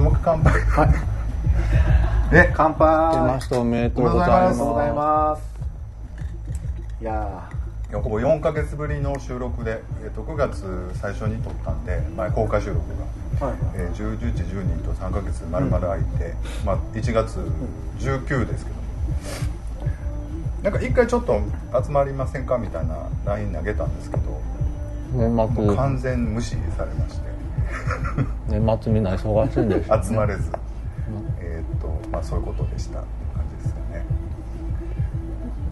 [0.00, 0.52] とも乾杯。
[0.62, 0.88] はい。
[2.32, 3.16] え乾杯。
[3.16, 4.60] 明けましておめでとうございおめでとうます。
[4.64, 5.50] ございます
[7.02, 7.48] いや
[7.90, 12.80] いやほぼ4か月ぶりの収録で、えっと9月最初に撮ったんで前公開収録
[13.40, 13.56] が、はい。
[13.74, 17.38] えー、10、11、12と3か月丸々空いて、まあ、1月
[17.98, 18.80] 19ですけど。
[20.62, 21.40] なんか一回ちょっと
[21.82, 24.22] 集まりませんかみたいな LINE 投げたんですけど
[25.14, 27.30] 年もう末完全無視されまして
[28.50, 30.04] 年末みんな忙しいんでしょうね。
[30.04, 30.50] 集まれず、
[31.38, 34.04] えーっとまあそういうことでしたって感じですよね。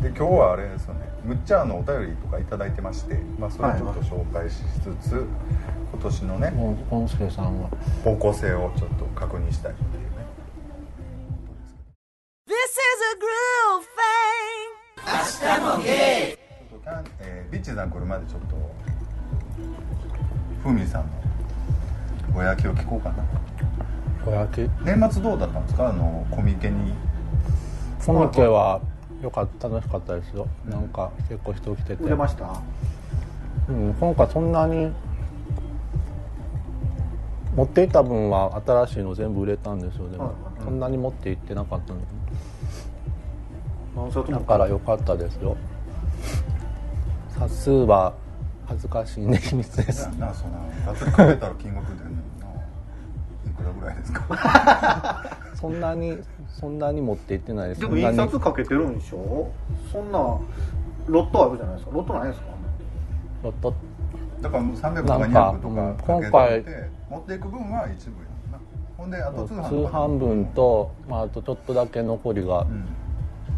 [0.03, 1.09] で今日はあれですよね。
[1.25, 5.27] むっちゃんのお便りとか頂いただいてまして、まあ、それをちょっと紹介しつつ、
[5.93, 7.69] 今年のねもうゴンスケさんは
[8.05, 10.09] 方向性をちょっと確認したいっていうね。
[12.47, 12.79] This is
[13.13, 14.09] a groove thing.
[17.51, 18.57] ビッチさん来るまでちょっと
[20.63, 21.09] ふみさんの
[22.35, 23.25] ぼやきを聞こうかな。
[24.25, 25.89] 小焼き年末どうだったんですか？
[25.89, 26.93] あのコミケに。
[28.05, 28.81] この家は
[29.23, 30.47] よかった楽しかったですよ。
[30.69, 32.05] なんか結構人来てて。
[32.05, 32.61] 売れました？
[33.69, 34.93] うん、今回そんなに
[37.55, 40.09] 持っていった分は新しいの全部売れたんですよ。
[40.11, 42.01] でも、はいそんなに持っていってなかったの。
[44.31, 45.57] だから良かったですよ。
[47.31, 48.15] 冊数は
[48.69, 50.09] 恥ずかしいんで秘密です。
[50.19, 52.47] な なそたら金額出んのにな
[53.47, 55.25] いくらぐらいですか？
[55.55, 57.81] そんなにそんなに持っていってないです。
[57.81, 58.31] でも印そんなに。
[58.31, 59.51] 刷かけてるんでしょ？
[59.91, 62.47] そんなロットあるじゃないですかロットないですか
[63.43, 63.75] ロット。
[64.43, 68.59] だからもう300とかなんか200とかかけ今て回て持っていく分は一部やんな。
[68.97, 72.85] ほんであと通販分と、まあ、あとちょっとだけ残りが、うん。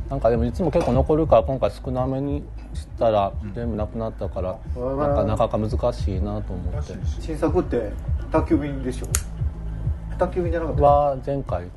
[0.08, 4.98] なんかでもいつも結構残るから今回少なめにしたら全部なくなったから、うん。
[4.98, 6.92] なんかなかなか難しいなと思って。
[7.20, 7.92] 新作って
[8.30, 9.06] 宅急便でしょ？
[10.18, 11.70] 宅急便じゃなかったは前回うん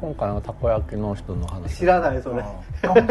[0.00, 1.76] 今回のたこ焼きの人の話。
[1.76, 2.42] 知らないそれ。
[2.80, 3.10] たこ焼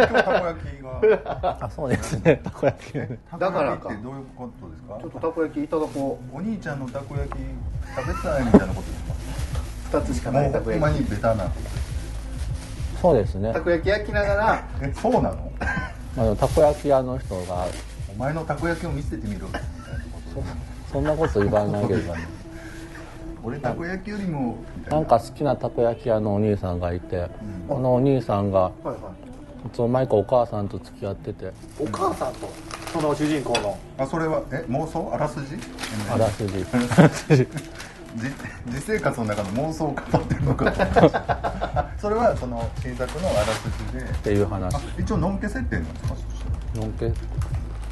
[0.65, 1.57] きが。
[1.61, 2.41] あそうですね。
[2.43, 3.05] たこ焼きだ
[3.51, 4.97] からかたこ焼きってどういうことですか？
[4.99, 7.37] ちょっとたこ焼きいただこお兄ちゃんのたこ焼き
[7.95, 9.03] 食べたいみたいなことです
[9.91, 9.97] か？
[9.99, 11.51] う2つしかないもうほんまたこ焼にベタな。
[13.01, 13.49] そうですね。
[13.51, 14.63] きたこ焼き焼きながら。
[14.81, 15.48] えそうなの？
[16.19, 17.65] まあ、でもたこ焼き屋の人が
[18.11, 19.47] お前のたこ焼きを見せてみろ。
[19.47, 19.67] みたいな
[20.11, 22.27] ことそんなこと言わないけどね。
[23.41, 24.57] 俺たこ焼きよりも
[24.89, 24.99] な。
[24.99, 27.29] んか好きなたこ焼き屋のお兄さんがいて、ん。
[27.69, 28.95] このお兄さんがはいはい。
[29.67, 31.53] いつの間にかお母さんと付き合ってて。
[31.79, 32.49] お母さんと？
[32.91, 33.79] その主人公の。
[33.97, 35.09] あそれはえ妄想？
[35.13, 35.55] あらすじ？
[36.11, 36.65] あらすじ。
[37.37, 37.47] じ
[38.15, 40.81] 実生活の中の妄想を語ってるのかと。
[40.83, 44.03] 思いましたそれはその新作のあらすじで。
[44.03, 44.75] っていう話。
[44.75, 46.15] あ一応のんけ設定なんですか？
[46.15, 46.25] そし
[46.73, 47.11] たのんけ？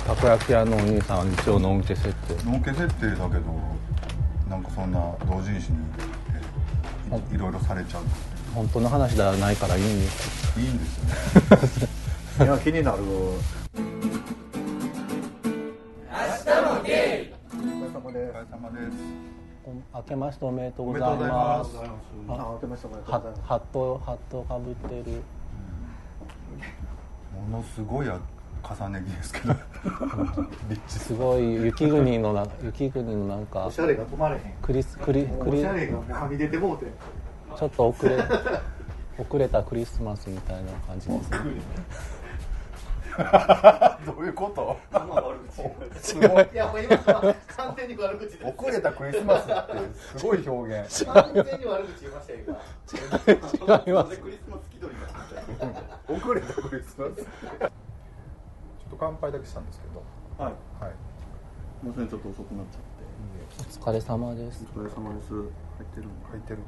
[0.07, 2.35] たこ焼き屋のお兄さんは一応のんけ設定。
[2.35, 3.41] らのんけ設定だけど
[4.50, 5.77] なんかそんな同人誌に
[7.31, 7.35] い。
[7.35, 8.03] いろいろされちゃう。
[8.56, 10.59] 本当の話ではないからいいんです。
[10.59, 12.47] いいんですよね。
[12.47, 13.03] いや気になる。
[13.03, 13.38] お
[16.09, 17.56] 疲れ様です。
[17.56, 18.97] お疲れ様です
[19.33, 19.36] お
[19.94, 21.72] 明けましておめでとうごめざいまます。
[21.72, 21.83] すあ
[22.29, 23.41] 明けましておめでとうはございます。
[23.47, 25.22] ハットハットかぶってる。
[27.51, 29.53] ものすごい重ね着ですけど。
[30.69, 34.41] リッチすごい雪国のな雪国のなんかおしゃれが止まれへん。
[34.61, 36.85] クリスクリクリおしゃれがはみ出てもうて。
[37.57, 38.17] ちょっと遅れ
[39.17, 41.38] 遅れたクリスマスみたいな感じですね
[44.05, 44.78] どういうこと？
[46.00, 51.05] すごいいやもう今は完全に悪口で遅れたクリスマスってすごい表現。
[51.05, 52.56] 完全に悪口言いましたよ今。
[53.77, 54.19] 違います。
[54.19, 57.16] クリスマス気取りました遅れたクリスマス？
[57.16, 57.25] ちょ
[57.66, 57.69] っ
[58.91, 60.03] と乾杯だけしたんですけど。
[60.44, 60.53] はい。
[60.83, 60.91] はい。
[61.81, 62.88] すいませんちょっと遅くなっちゃって。
[63.59, 64.66] お疲れ様です。
[64.75, 65.29] お疲れ様です。
[65.33, 66.59] 入ってる書いてる、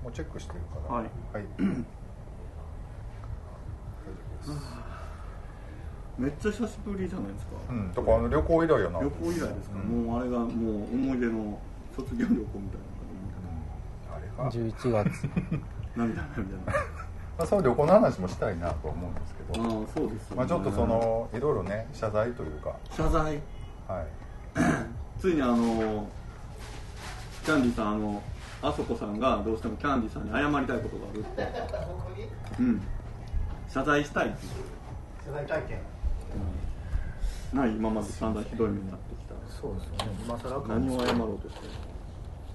[0.00, 0.94] うん、もうチェックしてるから。
[0.96, 1.10] はい。
[1.32, 1.44] はい、
[6.18, 9.00] めっちゃ久しぶりじゃないですか、うん、だからあの旅行以来やな。
[9.00, 10.04] 旅行以来ですか、うん。
[10.04, 10.48] もうあれがもう
[10.92, 11.58] 思い出の
[11.94, 15.28] 卒業旅行みたいなあれが、11月。
[15.94, 16.58] 涙涙。
[17.38, 20.36] まあ、その旅行の話もしたいなと思うんですけど、ああそうですよね。
[20.36, 22.74] まあ、ちょっとそのいろいろね謝罪というか。
[22.90, 23.22] 謝罪。
[23.86, 24.06] はい。
[25.20, 26.08] ついにあの
[27.44, 28.22] キャンディさんあの
[28.60, 32.58] あそこさんがどうしてもキャンディさんに謝りたいことがあるって。
[32.58, 32.82] うん。
[33.68, 34.38] 謝罪したいって
[35.24, 35.78] 世代体験
[37.52, 39.34] ない今まで散々ひどい目になってきた。
[39.48, 39.98] そうですよね。
[40.24, 40.68] 今更か。
[40.68, 41.72] 何を謝ろうとしてる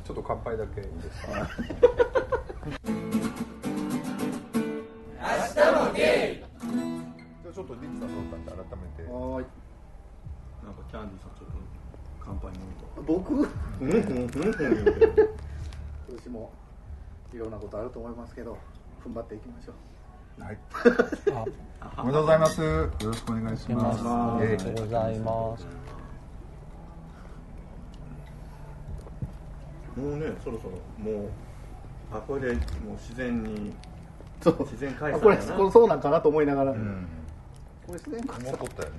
[0.06, 1.22] ちょっと乾杯だけいいです。
[1.22, 1.40] か明
[5.62, 6.04] 日もゲイ。
[7.44, 9.12] じゃあちょっとリッチさんどうだったんで改めて。
[9.12, 9.46] はーい。
[10.64, 11.54] なんかキャンディさんちょっと
[12.24, 13.34] 乾杯飲むと僕？
[13.34, 13.40] うん
[13.82, 14.64] うんうんうん言うて
[16.18, 16.54] 私も
[17.34, 18.58] いろんなことあると思いますけど
[19.04, 19.76] 踏ん張っていきましょう
[20.40, 20.58] はい。
[21.82, 22.62] あおめでとうございます。
[22.62, 24.00] よろしくお願いしいまます。
[24.00, 25.66] すあえりがとうございます。
[29.96, 31.30] もうねそろそろもう
[32.12, 33.74] あこれでもう自然に
[34.42, 34.58] そう。
[34.64, 37.08] 自然解あこれ散これそうなんかなと思いながら、うん。
[37.86, 38.90] これ自然解思っとったよ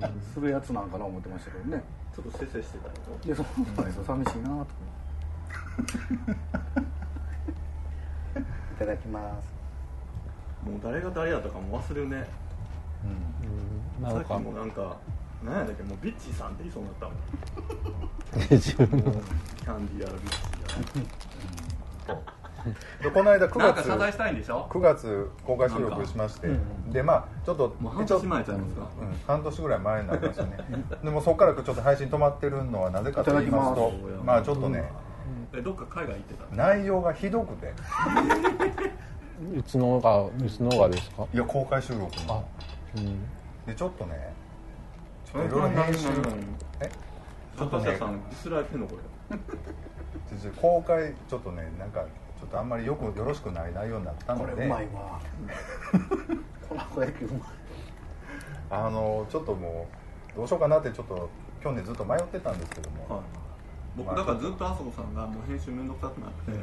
[0.00, 0.08] な。
[0.08, 1.82] 散 するやつなんかな思ってましたけどね。
[2.14, 2.92] ちょっとせせしてたよ
[3.24, 3.46] でそう。
[3.76, 3.86] なん。
[3.86, 4.64] ですよ寂しいなと。
[6.80, 6.84] い
[8.86, 10.68] ただきます。
[10.68, 12.24] もう誰が誰やったかも忘れるね。
[14.00, 14.10] うん。
[14.10, 14.96] さっきもなんか
[15.44, 15.82] 何やったっけ？
[15.82, 18.48] もうビッチーさんって言いそうになったもん。
[18.50, 19.12] 自分の。
[19.12, 22.18] キャンディーやらビッチーや。
[23.02, 26.48] でこの間9らなんか月謝罪したいんでしょ？9月公開収録しまして
[26.92, 28.88] でまあちょっともう半年前ちゃいますか？
[29.00, 30.58] うん、半年ぐらい前になりましたね。
[31.02, 34.24] でもそこからちょっと配信止まってるのはなぜかと言いますといただきます。
[34.24, 34.92] まあちょっとね
[35.54, 37.72] えどっか海外行ってた内容がひどくて。
[39.58, 41.26] いつのがいつのがですか？
[41.34, 42.48] いや公開収録あの
[42.96, 43.20] うん。
[43.66, 44.32] でちょっとね
[45.24, 46.08] ちょっといろいろ編集
[46.80, 46.90] え？
[47.58, 47.96] ちょっとね。
[47.96, 49.02] さんディスられてんのこれ。
[50.60, 52.04] 公開ちょっとねなんか
[52.38, 55.20] ちょっとあんまりよくよろしくない内容になったこれのでうまいわ。
[56.68, 57.40] この子野球うまい。
[58.70, 59.86] あのちょっとも
[60.34, 61.28] うどうしようかなってちょっと
[61.62, 63.41] 去年ずっと迷ってたんですけども、はい
[63.96, 66.58] 僕だからずっと麻生さんがもう編集めんどくさくなって、うん。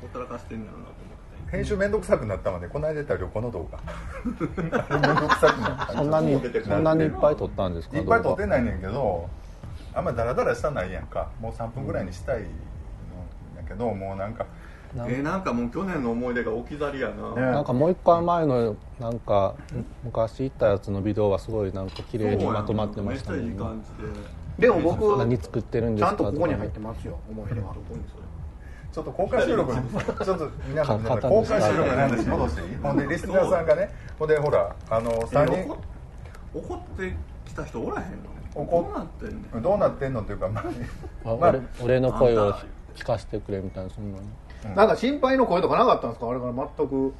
[0.00, 1.56] ほったらかしてんだろうなと思って。
[1.56, 3.78] 編集めんどくさくなったのでこの間言った旅行の動画。
[3.78, 5.92] あれめんどくさくなった。
[5.92, 9.28] そんなに そんなにいっぱい撮ったんですかいっぱい撮って動ないねんけど
[9.94, 11.28] あんまりダラダラしたないやんか。
[11.40, 12.46] もう3分ぐらいにしたいの
[13.56, 14.46] やけどもうなんか
[14.96, 17.42] 画えー、なんかもう去年の思い出が置き去りやな、ね。
[17.42, 19.54] なんかもう一回前のなんか
[20.02, 26.08] 昔行ったやつのビデオはすごいなんか綺麗にまとまってましためっちゃいいね感じででも僕何作ってるんですか？
[26.08, 27.18] ちゃんとここに入ってますよ。
[27.30, 28.22] 思い出はどこにそれ。
[28.92, 29.78] ちょっと公開収録に
[30.24, 32.76] ちょっと皆さんか公開収録の話戻していい？
[32.76, 35.68] ほんでリスナーさんがねほんでほらあの3え人。
[35.68, 35.78] 怒
[36.52, 37.14] 怒って
[37.46, 38.18] きた人おらへんの？
[38.54, 39.62] 怒っどうなってんねん？
[39.62, 40.64] どうなってんのっていうかまあ
[41.32, 41.50] あまあ。
[41.50, 42.52] 俺俺の声を
[42.96, 44.74] 聞かせてくれみたいなそんなの。
[44.74, 46.28] なんか心配の声とかなかったんですか？
[46.28, 47.12] あれから全く。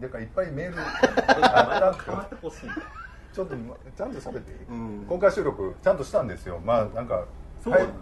[0.00, 2.70] でかいっぱいメールあった変わってほしい
[3.32, 5.06] ちょっとちゃんと喋っていい、うん。
[5.08, 6.60] 公開収録ちゃんとしたんですよ。
[6.64, 7.24] まあなんか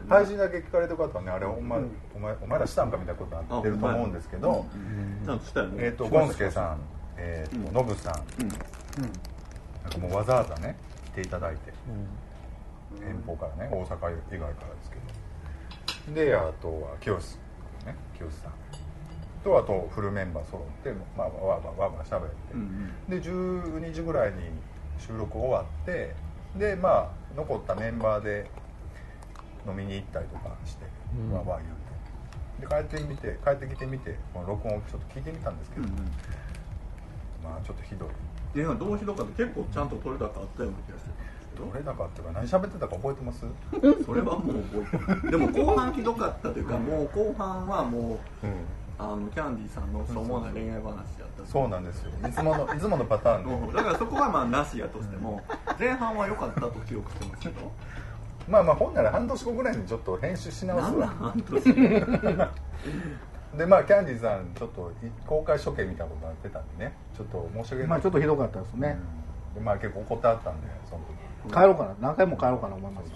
[0.08, 1.90] 配信だけ聞かれてる方はねあれお前,、うん。
[2.14, 4.66] お前お前らしたんかみたいなことになってると思うんですけど、
[5.24, 5.74] ちゃんとしたよね。
[5.84, 6.78] えっ、とゴンスケさん
[7.16, 8.14] えっ、とノブさん。
[8.14, 10.76] なんかもうわざわざね
[11.06, 11.72] 来ていただいて。
[13.06, 14.96] 遠方からね大阪以外からですけ
[16.12, 16.14] ど。
[16.14, 17.36] であとは清須
[17.84, 18.52] ね清須さん。
[19.44, 24.36] とあとフルメンバー揃ってまあわーわーわーわー喋って、うんで12時ぐらいに
[24.98, 26.14] 収録終わって
[26.56, 28.50] でまあ残ったメンバーで
[29.66, 30.86] 飲みに行ったりとかして、
[31.16, 31.32] うん。
[31.32, 31.78] わーわー言うて。
[32.60, 35.92] で帰ってみて帰ってきてみてこの録音をちょっと聞いてみたんですけど、うん
[37.44, 38.08] まあちょっとひどい。
[38.58, 39.44] いやどうひどかった？
[39.44, 41.10] 結構ちゃんと取れ高あったような気がして
[41.56, 43.44] たんどれだかっていうか何喋ってたか覚えてます？
[44.04, 48.54] それはもう覚えてないでも後半ひどかったというかもう後半はもううん
[48.98, 52.10] あのキャンディーさんのしょうもない恋愛話やったしそうなんですよ。
[52.28, 53.72] いつもの いつものパターンで、うん。
[53.72, 55.40] だからそこはまあなしやとしても
[55.78, 57.70] 前半は良かったと記憶してますけど
[58.48, 61.74] まあまあ本なら半年後ぐらいにちょっと編集し直なんだすわ半年
[63.56, 64.92] でまあキャンディーさんちょっと
[65.26, 66.92] 公開処刑みたいなことになってたんでね。
[67.16, 68.98] ちょっと申し訳ない、まあちょっとひどかったですね、
[69.50, 69.54] うん。
[69.54, 71.54] でまあ結構怒ってあったんでその時。
[71.54, 71.94] 帰ろうかな。
[72.00, 73.12] 何回も帰ろうかな思います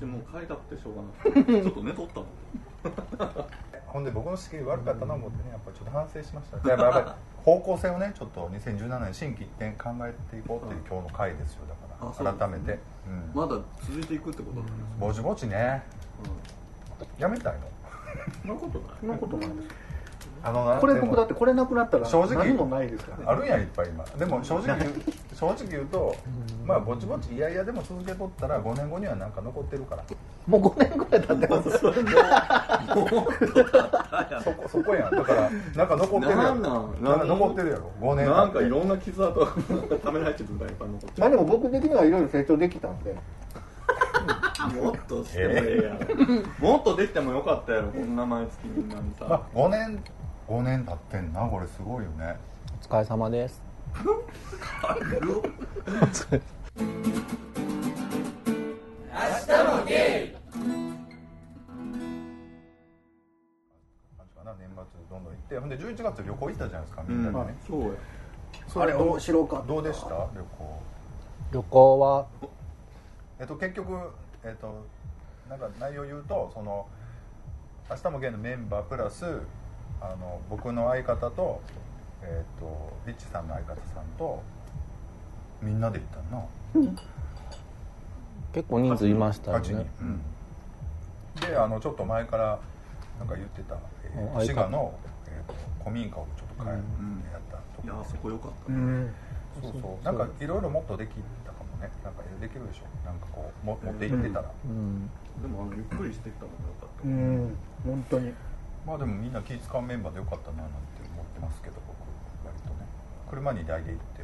[0.00, 1.62] 私もう帰りたくてしょうがなくて。
[1.62, 2.28] ちょっと寝とったもん
[3.92, 6.68] ほんで僕の仕切り悪かったな思ってねやっぱちょっと反省しました。
[6.68, 7.06] やっぱやっぱり
[7.44, 12.38] 方向性をねちょっと2017年心機一転考えていこうっていう今日の回ですよだから。
[12.38, 13.30] 改めて、うん。
[13.34, 15.82] まだ続いていくってことだったんですぼちぼちね。
[17.18, 17.60] やめたいの？
[18.42, 18.88] そんなことない。
[19.00, 19.68] そんなことないです
[20.44, 23.24] あのなこれ僕だってこれなくなったら正直何もないですからね。
[23.26, 24.04] あるんやいっぱい今。
[24.04, 24.92] でも正直言う
[25.34, 26.14] 正直言うと
[26.66, 30.04] まあぼちぼちいやいやでも続けとったら5年後にはなんか残ってるから。
[30.46, 32.12] もう5年ぐらい経ってますそれもう
[34.42, 35.10] そこそこやん。
[35.12, 36.42] だからなんか残ってるやろ。
[36.42, 37.04] なんなん？
[37.04, 37.92] なんか残ってるやろ。
[38.00, 38.26] 5年。
[38.26, 39.46] なんかいろんな傷跡が
[40.02, 43.14] ためられてるんだいっぱい残ってまあでも僕的にはいろいろ成長できたんで。
[44.80, 45.94] もっとしてもええや
[46.26, 50.02] んもっとできてもよかったやろこんな毎月みんなにさ、まあ5年
[50.52, 52.36] 5年経ってんなこれすごいよね。
[52.82, 53.62] お疲れ様です。
[53.94, 54.04] 感
[64.28, 67.88] じかな年末どんどん行ってほんで11月旅行行ったじゃないですかみんなでね、そうや
[68.74, 70.82] あれ面白かったどうでした旅行
[71.50, 72.26] 旅行は
[73.40, 74.10] えっと結局
[74.44, 74.84] えっと
[75.48, 76.86] なんか内容言うとその
[77.88, 79.24] 明日もゲイのメンバープラス
[80.02, 81.60] あの僕の相方と,、
[82.22, 84.42] えー、とリッチさんの相方さんと
[85.60, 86.96] みんなで行ったな
[88.52, 90.20] 結構人数いましたよ8人、ねうん。
[91.40, 92.58] であのちょっと前から
[93.18, 94.92] なんか言ってた、えー滋賀の、
[95.28, 97.82] えーと古民家をちょっと変えるうんやったと。
[97.84, 99.14] いやこあそこ良かった、うん。
[99.60, 100.04] そうそう。
[100.04, 101.90] なんかいろいろもっとできたかもね。
[102.04, 103.06] なんかできるでしょ。
[103.06, 105.10] なんかこうも持って行ってたら、うん。
[105.42, 107.56] でもあのゆっくりしていったのが良かった、うん。
[107.84, 108.34] 本当に
[108.86, 110.76] まあでもみんな気使うメンバーでよかったななんて
[111.14, 111.96] 思ってますけど僕
[112.46, 112.86] 割とね。
[113.30, 114.22] 車に台で行って。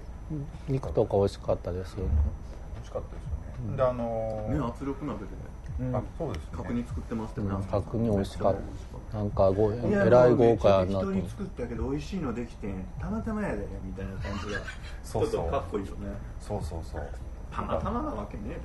[0.69, 2.11] 肉とか美味しかったです美味
[2.85, 5.27] しかったですよね、であのーね圧力鍋で
[5.81, 5.97] うん。
[5.97, 6.49] あそうですね。
[6.53, 7.63] 角煮作ってましたよね、うん。
[7.63, 8.57] 角煮美味しかっ
[9.11, 9.19] た。
[9.19, 12.69] なんかごえらい豪華やな人とに作ったけど美味しいのできて
[13.01, 14.61] たまたまやでみたいな感じが。
[15.03, 15.31] そうそう。
[15.31, 16.09] ちょっとかっこいいよね。
[16.41, 17.09] そうそうそう。
[17.51, 18.61] たまたまなわけねえ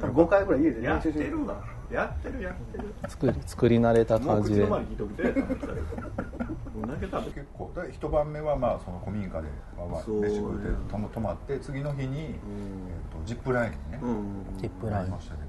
[0.00, 0.12] だろ。
[0.12, 2.94] 5回ぐらい家でやって練習してるわやってるやってる。
[3.08, 4.62] 作り作り慣れた感じで。
[4.62, 14.58] 口の前に聞いとくてどんだけ食べて結構で一晩目はまあその古民家でわわ飯食うて泊まって次の日に、えー、とジップラインにね、うん。
[14.58, 15.46] ジップラインましたけど、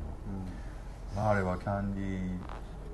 [1.16, 2.38] まあ、あれはキャンディー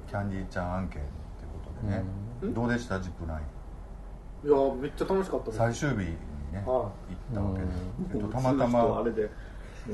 [0.08, 1.10] キャンディーちゃん案件って
[1.44, 2.04] いうことでね、
[2.44, 2.54] うん。
[2.54, 4.48] どうでしたジップライン？
[4.48, 6.06] いやめっちゃ楽しかった最終日に
[6.54, 6.92] ね、行はっ
[7.34, 7.68] たわけで、
[8.14, 9.30] えっと、たまたうちの人あまれでも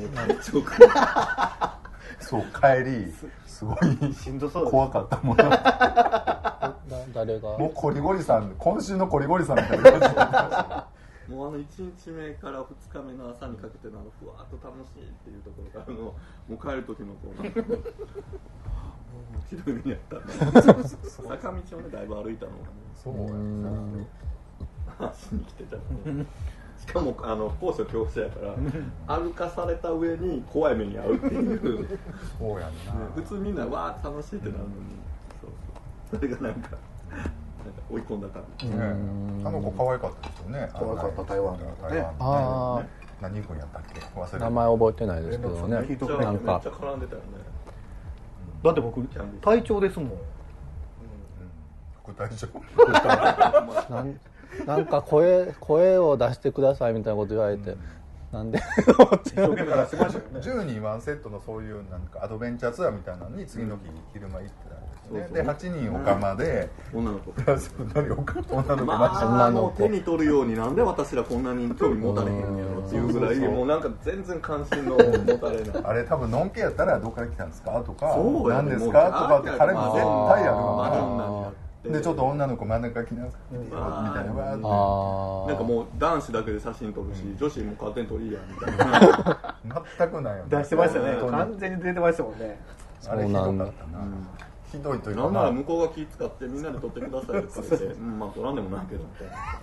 [0.06, 1.75] う体調が
[2.20, 3.14] そう帰り
[3.46, 3.78] すごい
[4.14, 5.38] しんどそう怖かったもん。
[5.38, 5.50] 誰
[7.40, 7.58] が？
[7.58, 10.88] もうコリゴリさん今週のコリゴリさんみたいな。
[11.28, 11.66] もうあの1
[11.98, 16.02] 日目から2日目の朝にかけてのあのふわっと楽しいっていうところからの。
[16.04, 16.16] も
[16.50, 17.84] う帰る時のこうなんかもう
[19.50, 20.24] ひどい目にやったね
[21.08, 24.06] 坂道をねだいぶ歩いたのがねそうやうん
[25.00, 25.82] 足に来てたの
[26.14, 26.26] ね
[26.78, 28.40] しかもあの高所恐怖症やか
[29.08, 31.98] ら歩かされた上に怖い目に遭うっていう、ね、
[32.38, 32.70] そうやんな、
[33.16, 34.72] 普通みんなわーって楽しいってなるのに、
[35.42, 35.50] そう
[36.12, 36.20] そう。
[36.20, 40.70] それがなんかなんか追い込んだ感じ、ねあの子可愛かったですよね。
[40.74, 41.60] 可愛かった台湾。
[41.60, 42.16] の台湾。
[42.20, 42.90] あのね
[43.22, 44.02] 何君やったっけ？
[44.02, 44.38] 忘れた。
[44.38, 45.80] 名前覚えてないですけどね。
[45.82, 47.28] っちゃなんかめっちゃ絡んでたよね。
[48.64, 49.02] だって僕
[49.42, 50.10] 隊長ですもん。
[52.04, 52.48] 副隊長。
[53.94, 54.20] なん
[54.66, 57.76] なんか声声を出してくださいみたいなこと言われて、
[58.32, 58.60] なんで？
[59.26, 63.82] 一生懸命出してましたよね10人ワンセットのそういうなんかアドベンチャーツアーみたいなのに次の日
[64.14, 67.32] 昼間行ってたんですね、で8人オカマで女の子。
[67.38, 67.54] 女
[68.02, 73.56] の子女の子もう手に取るようになんで私らこんなに興味持たれへんのやろっていうぐらいそうそうそう。
[73.56, 75.84] もうなんか全然関心の持たれない。
[75.84, 78.18] あれ多分のんけやったらどっから来たんですかとか
[78.50, 81.52] 何ですかとかって彼も絶対やるわ
[81.86, 81.98] って。
[81.98, 83.86] でちょっと女の子真ん中来なさいみたいな。
[83.86, 84.66] わーって。
[84.66, 89.58] ああなんかもう男子だけで写真撮るし、女子も勝手に撮りやみたいな。
[89.98, 90.58] 全くないよね。
[90.58, 91.18] 出してましたね。
[91.30, 92.60] 完全に出てましたもんね。
[93.08, 94.28] あれひどかったな、ん。
[94.72, 99.62] ひどいというかなんならま向こうが気使ってみんなで撮ってくださいって言って、うん、まあ撮らんでもないけどみたいな。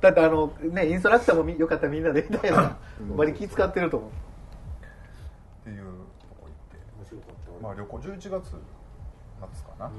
[0.00, 2.76] だってあのねインストラクターもみよかったらみんなでみたいな
[3.16, 4.10] 割り気使ってると思う。
[4.10, 4.12] っ
[5.64, 5.84] ていうと
[6.40, 7.62] こ行って。
[7.62, 8.52] まあ旅行11月
[9.40, 9.90] 夏かな、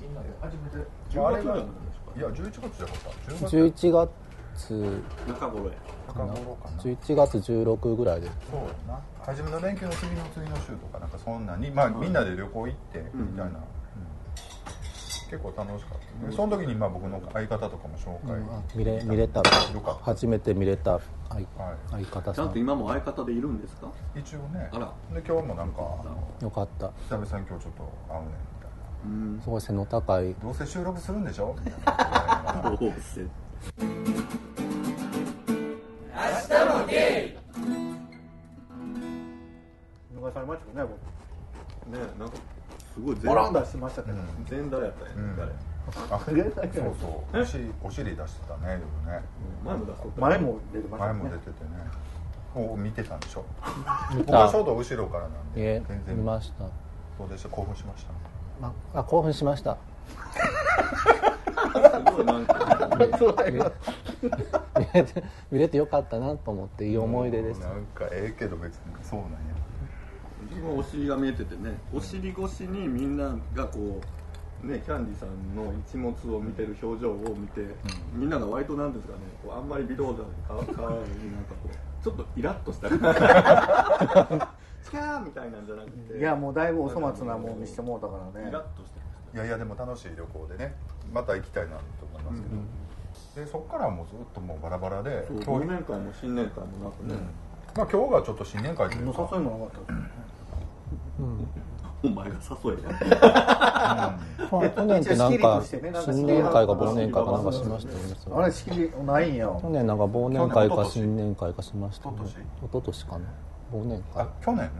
[0.00, 0.14] みん。
[0.14, 1.66] なで初めてまああれが10
[2.18, 3.32] いや11月じゃなかった。
[3.32, 3.86] 10月。
[3.86, 5.02] 11月。
[5.26, 5.72] 中頃や。
[6.08, 6.82] 中頃かな。
[6.82, 8.28] 11月16ぐらいで。
[8.50, 9.00] そうやな。
[9.24, 13.52] 初めの連休の次の次の週とかなんかそんなにまあみんなで旅行行ってみたいな、うん。
[15.30, 19.44] 結構楽しかった、でその時にまあ僕の相方とかも紹介、あ見れ見れたよ
[19.80, 20.04] かった。
[20.04, 21.00] 初めて見れた。
[21.30, 21.46] 相はい。
[21.90, 23.90] 相方ちゃんと今も相方でいるんですか？
[24.14, 24.68] 一応ね。
[24.70, 24.92] あら。
[25.14, 25.80] で今日もなんか
[26.42, 26.90] よかった。
[27.08, 28.30] 久々に今日ちょっと会うねん
[29.04, 29.40] うん。
[29.42, 30.34] すごい背の高い。
[30.34, 31.56] どうせ収録するんでしょ？
[31.64, 31.82] みたい
[32.64, 33.26] などうして
[40.14, 42.34] 逃されましたよねねなんか
[42.94, 44.18] すごい僕ボラン出してましたけど、
[44.48, 45.36] 全裸やったよね、うん。
[45.36, 45.52] 誰？
[46.10, 47.40] あそうそう。
[47.40, 48.80] お尻お尻出してたね
[49.64, 51.18] 前も出しとった前も出てましたね。
[51.18, 51.70] も出ててね。
[52.54, 53.44] お見てたんでしょ？
[54.18, 56.16] 僕はちょうど後ろからなんで全然。
[56.16, 56.64] 見ました。
[56.64, 56.70] ど
[57.26, 57.48] うでした。
[57.48, 58.12] 興奮しました
[58.62, 59.76] まあ興奮しました。
[61.74, 62.88] すごいなんか。
[63.18, 63.72] そうだよ
[64.78, 67.60] 見れて見れてよかったなと思っていい思い出です。
[67.60, 69.38] なんかええけど別にそうなんや。
[70.48, 71.74] 自お尻が見えててね。
[71.92, 74.21] お尻越しにみんながこう
[74.62, 77.60] ねキャンディさんの一物を見てる表情を見て、
[78.14, 79.20] みんなが割となんですかね。
[79.42, 82.88] こうあんまり微動だに変わらずになんかこうちょっとイラッとした。
[84.90, 86.18] キャーみたいなんじゃなくて。
[86.18, 88.48] いやもうだいぶお粗末なもん見せてもうたからね。
[88.48, 90.74] イラッとしてましいやいやでも楽しい旅行でね
[91.12, 92.48] また行きたいなと思いますけ
[93.40, 97.14] ど、でそこからはもうずっともうバラバラで忘年会も新年会もなくね、
[97.74, 99.22] まあ今日がちょっと新年会というか。
[99.22, 100.10] の誘いもなかったですね。
[101.20, 101.48] うん
[102.04, 104.18] お前が誘えや
[104.50, 108.52] 去 去年ってなんか新年会か忘年会かなんかしましたよねあれ。
[108.52, 109.46] 仕切りないんや。
[109.60, 112.22] 去年なんか忘年会か新年会かしましたよね
[112.60, 113.24] 一昨年かな。
[113.72, 114.22] 忘年会。
[114.24, 114.70] あ去年？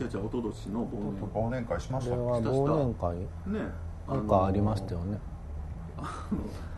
[0.00, 3.16] 違う違う一昨年の忘忘年会しましたこれは忘年会。
[3.46, 3.68] 年ね。
[4.08, 5.18] なんかありましたよね。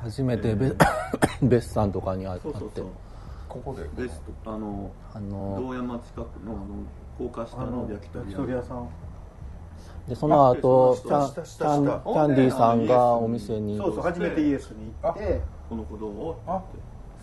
[0.03, 0.73] 初めてベ
[1.43, 2.49] ベスさんとかに会って。
[3.49, 4.03] ここで？
[4.03, 6.65] ベストあのあの道山近くのあの
[7.19, 8.89] 高架下あのの焼き鳥屋さん
[10.09, 13.77] でその後あキャンキャンディーさんがお店に。
[13.77, 16.63] そうそう初めてイエスに行ってこの歩道をあ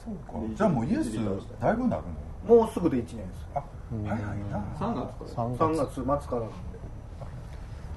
[0.04, 0.56] そうか。
[0.56, 1.13] じゃあもうイエス
[1.60, 2.04] だいぶなる
[2.48, 2.56] の？
[2.58, 3.48] もうすぐで1年です。
[3.56, 4.20] あ早い
[4.52, 4.58] な。
[4.78, 5.48] 3月から。
[5.48, 6.56] 3 3月月末からなんで。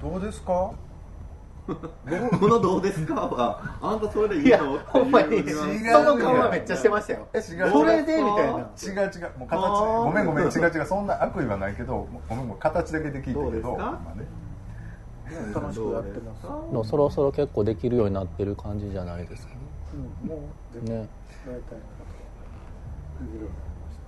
[0.03, 0.71] どうですか？
[1.67, 1.75] こ
[2.47, 4.79] のどうですかはあんたそれでいいの？
[4.87, 7.27] ほんまにそ違うの顔はめっちゃしてましたよ。
[7.33, 7.71] え違う。
[7.71, 8.59] それでみたいな。
[8.61, 9.37] 違う違う。
[9.37, 10.85] もう形ごめんごめん違う違う。
[10.85, 13.47] そんな悪意はないけどごめんごめん形だけで聞いてど。
[13.49, 13.69] うですか？
[13.71, 14.25] るけどまあね
[15.53, 16.35] 楽しくやってま
[16.83, 16.89] す。
[16.89, 19.53] そろそろ結構できるようになってる感じじゃないですか。
[19.93, 21.09] うんもうね。
[21.45, 22.11] 大体のことが
[23.25, 24.07] できるようになりました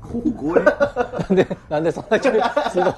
[0.00, 2.94] 小声なんでなんでそんな距離すごい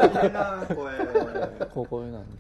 [1.87, 2.39] 声なんで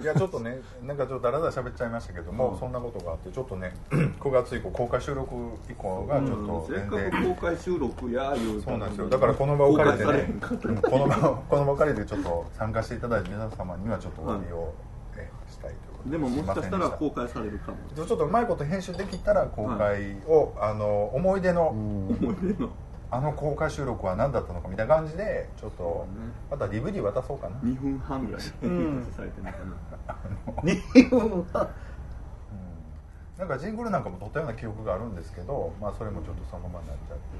[0.00, 2.58] いやちょっとねなんかちょっとだらだら喋っちゃいましたけども、うん。
[2.58, 5.34] そんなことがあってちょっとね 9月以降公開収録
[5.68, 9.08] 以降がちょっとせっ全かく然、公開収録や言うそうなんですよ。
[9.08, 14.72] だからこの場を借りてねこの場をこの場を借りてちょっと参加していただいた皆様にはちょっとお詫びを、
[15.16, 16.18] えしたいということで。
[16.18, 17.78] ももしかしたらこ公開されるかも。
[17.96, 22.70] ちょっとうまいこと編集できたら公開を、あの思い出の、思い出の
[23.14, 26.04] あの公開収録は何だったのかみたいな感じでちょっと
[26.50, 28.42] また DVD 渡そうかな、2分半ぐらい。
[28.42, 28.44] ん。
[29.16, 29.58] されてるのか
[30.64, 31.70] 2分は
[33.36, 33.38] うん。
[33.38, 37.34] なんかジングルなんかも撮ったような記憶があるんですけど、まあ、それもちょっとそのままになっちゃって。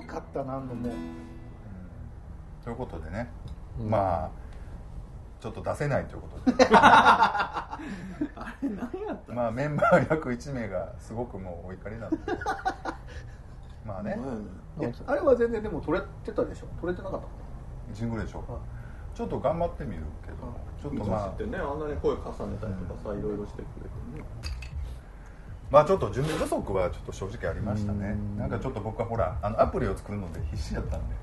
[0.00, 0.90] よかった何度も
[2.64, 3.30] ということでね、
[3.78, 3.90] うん。
[3.90, 4.43] まあ
[5.44, 6.66] ちょっと出せないということで。
[6.72, 7.78] あ
[8.62, 12.16] れ何やったまあメンバー約1名がすごくもうお怒りなんで。
[13.84, 14.18] まあね。
[14.80, 16.66] いやあれは全然でも撮れてたでしょ？
[16.80, 17.26] 撮れてなかった
[17.92, 18.38] ジングルでしょ。
[18.38, 18.46] はい。
[19.14, 20.36] ちょっと頑張ってみるけど
[20.80, 21.28] ちょっとまあ。
[21.28, 24.24] 昔ってねあんなに声重ねたりとかさいろいろしてくれてね。
[25.70, 31.14] まあちょっと準備不足はちょっと正直ありましたねうんなんかちょっと僕はほらあのアプリを作るので必死やったんで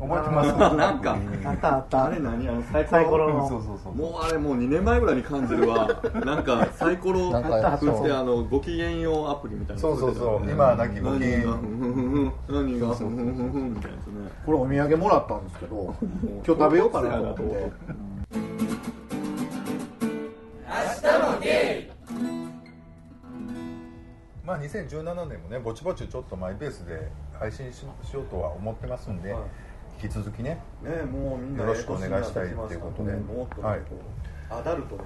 [0.00, 0.52] 覚えてます。
[0.76, 1.16] なんか。
[1.44, 2.04] あったあった。
[2.06, 2.48] あれ何？
[2.48, 2.90] あのサイコロ？
[2.90, 3.48] サイコロの。
[3.48, 3.94] そうそうそう。
[3.94, 5.88] もうあれもう2年前ぐらいに感じるわ。
[6.24, 10.46] なんかサイコロなんか振ってあのご機嫌ようアプリみたいなそうそうそう。
[10.46, 11.40] う今はなきご機嫌。
[11.40, 11.52] 何が？
[11.52, 12.94] ふんふんふん何が？
[12.94, 14.02] ふんふんふんふんみたいなね。
[14.46, 17.72] これお土産もらったんですけど今日食べようかなと思って。
[24.46, 27.08] まあ2017年もねぼちぼちちょっとマイペースで
[27.38, 29.42] 配信ししようとは思ってますんで、はい
[30.02, 33.12] 引き続きねねもうみんなよろしくお願いしたいっていうことで。
[33.12, 33.80] もっとねはい。
[33.80, 33.86] こ
[34.50, 35.04] うアダルトの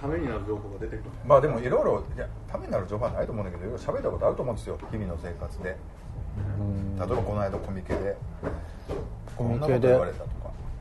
[0.00, 1.10] ためになる情報が出てくる。
[1.26, 4.78] まあでもいろいろいやためになる情報はないと思うんだけどいろいろ喋ったことあると思うんですよ。
[4.90, 5.76] 日々の生活で。
[6.58, 6.96] うん。
[6.96, 8.16] 例えばこの間コミケで。
[9.36, 9.78] コミケで。
[9.78, 10.32] こんなこと言われたとか。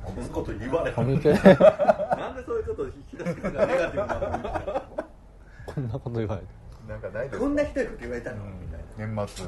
[0.04, 1.40] こんなこと言われコミケで。
[1.42, 4.84] なんでそれちょっと引き出しがネガティブな
[5.66, 6.48] こんなこと言われて
[6.88, 7.44] なんかないですか？
[7.44, 8.38] こんなひどいこと言われたの？
[8.44, 8.60] うん。
[8.62, 9.16] みたいな。
[9.24, 9.46] 年末。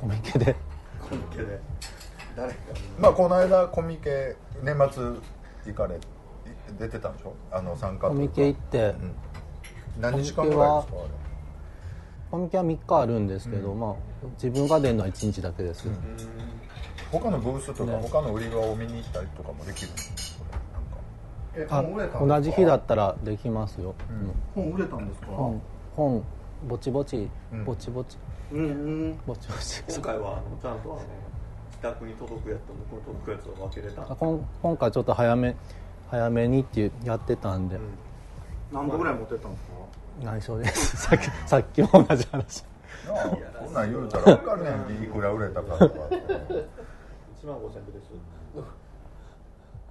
[0.00, 0.56] コミケで。
[1.08, 1.60] コミケで
[2.38, 2.58] 誰か。
[2.98, 5.02] まあこの間コミケ年末
[5.66, 5.98] 行かれい
[6.78, 7.34] 出てたんでしょ？
[7.50, 8.78] あの参加コミケ行って。
[8.78, 9.14] うん。
[10.00, 10.98] 何日間ぐらいですか？
[11.00, 11.08] あれ。
[12.30, 13.94] コミケは3日あるんですけど、まあ
[14.34, 15.88] 自分が出るのは1日だけです、
[17.10, 20.38] 他のブースとかね他の売り場を見に行ったりとかもできるんです
[21.66, 21.82] か？
[22.20, 23.94] 同じ日だったらできますよ、
[24.54, 24.62] うん。
[24.62, 25.28] 本売れたんですか？
[25.28, 25.36] うん。
[25.36, 25.62] 本
[25.96, 26.24] 本
[26.68, 28.18] ぼちぼちうんぼちぼち。
[28.52, 28.60] うん。
[28.60, 28.64] う
[29.08, 29.18] ん。
[29.26, 29.82] ぼちぼち。
[29.88, 30.92] 今回はちゃんと。
[30.92, 31.27] あの自
[31.80, 35.54] 宅に届くやつと向こうに届くやつを分けれたあこん今回ちょっと早め
[36.10, 37.78] 早めにっていうやってたんで、
[38.72, 39.72] 何個ぐらい持ってったんですか？
[40.32, 40.96] 内緒です。
[41.08, 42.64] さっきさっきも同じ話。
[43.06, 43.28] なあ
[43.62, 45.04] こんなん言うたら分かるねん。
[45.04, 45.94] いくら売れたかとか。
[45.94, 48.10] 1万5000円です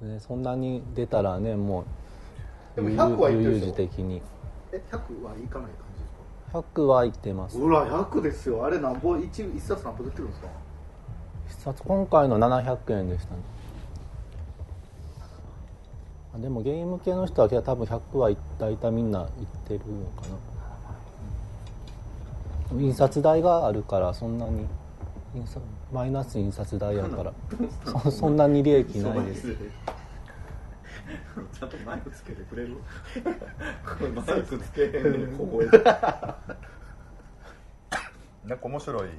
[0.01, 1.85] ね、そんなに出たらねもう
[2.75, 4.21] でも100は悠々自適に。
[4.71, 7.57] え100はいかない感じですか？100は行ってます。
[7.59, 8.65] うら100ですよ。
[8.65, 10.47] あれなんぼ一一冊何ぼ出てるんですか？
[10.47, 10.51] 一
[11.49, 13.39] 冊今回の700円でしたね。
[16.35, 19.29] あでもゲーム系の人は多分100は大体みんな行っ
[19.67, 20.27] てるのか
[22.73, 22.79] な。
[22.81, 24.65] 印刷代があるからそんなに
[25.35, 25.59] 印刷
[25.91, 27.33] マイナス印刷代やから。
[28.03, 29.55] そ そんなに利益ないです。
[31.53, 32.75] ちゃんとマイクつけてくれる？
[32.75, 32.81] こ
[34.03, 34.91] れマイクつけへん
[35.27, 35.37] ねん。
[35.37, 35.83] 小声で。
[38.45, 39.09] なんか面白い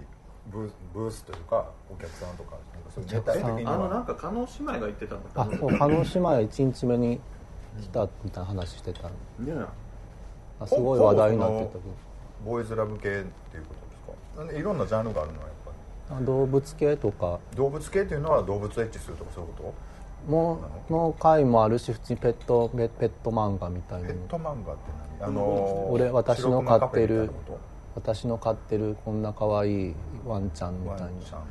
[0.50, 7.20] ブースというかお客さんとかなんかそういうネタ的にあのなんはか加納姉妹が言ってたのあそう叶姉妹は1日目に
[7.80, 9.10] 来たみたいな話してたね
[10.60, 11.78] あすごい話題になってたけ
[12.44, 13.74] ボーイズラブ系っていうこ
[14.36, 14.58] とですか？
[14.58, 15.72] いろんなジャンルがあるのはやっぱ
[16.20, 16.24] り。
[16.24, 17.38] ど動物系とか。
[17.54, 19.74] 動物系っていうのは動物エッチするとかそういうこ
[20.28, 20.58] も
[20.88, 21.14] の？
[21.18, 24.08] 回もあるし普通にペットペペット漫画みたいな。
[24.08, 24.62] とペット漫画って
[25.20, 25.28] 何？
[25.28, 27.30] あの俺私の飼ってる
[27.98, 31.04] 私の飼ってるこんな可愛いワンちゃんみとたいな。
[31.06, 31.42] ワンちゃん。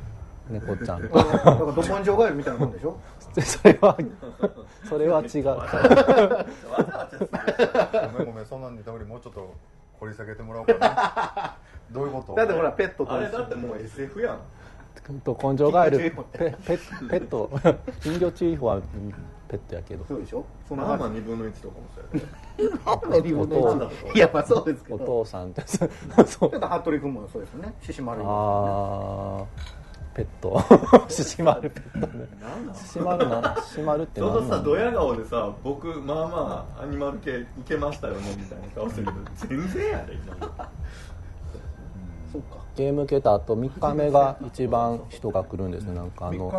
[0.50, 1.02] 猫ちゃん。
[1.08, 2.96] だからど根性ガエルみたいなもんでしょ？
[3.42, 3.96] それは
[4.88, 5.44] それは違う。
[8.12, 9.54] ごめんごめんそんなんネタよりもうちょっと
[10.00, 11.56] 掘り下げてもらおうかな。
[11.92, 12.34] どういうこと？
[12.34, 14.38] だってほらペットとあれだってもう SF やん。
[15.24, 16.74] と根性ガエルペペペ
[17.18, 17.50] ット。
[18.00, 18.80] 人魚注意報は
[19.48, 20.04] ペットやけど。
[20.06, 20.44] そうでしょ？
[20.68, 23.46] そんなまあまあ感2分の1とかもそうやけど
[24.12, 25.62] じいやまあそうですけおど父さんって。
[25.66, 27.74] そうちょっと服部君もそうですよね。
[27.82, 29.44] 獅子丸いあー。
[30.14, 30.60] ペット。
[31.08, 32.26] 獅子丸ペットね。
[32.74, 40.36] 獅子丸な獅子丸ってちょうどさドヤ顔でさ僕まあまあアニマル系受けましたよねみたいな顔してるけど全然やで今。
[42.32, 45.96] そうかゲーム系とあと3日目が一番人が来るんですね。
[45.96, 46.52] なんかあの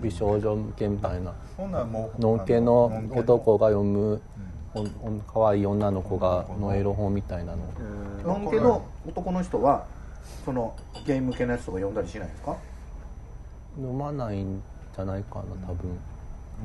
[0.00, 1.34] 美少女向けみたいな。
[1.54, 4.22] そんなんもうのんけの男が読む
[5.30, 8.38] 可愛い女の子がのエロ本みたいなの。
[8.40, 9.84] のんけの男の人は
[10.46, 10.74] その
[11.06, 12.56] ゲーム系のやつとか読んだりしないですか？
[13.78, 14.62] 飲まないん
[14.94, 15.98] じゃないかな多分。